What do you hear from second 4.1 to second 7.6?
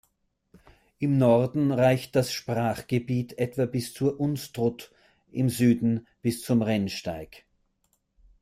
Unstrut, im Süden bis zum Rennsteig.